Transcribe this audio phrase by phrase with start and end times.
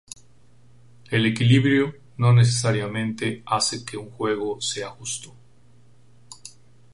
[1.11, 5.35] El equilibrio no necesariamente hace que un juego sea justo.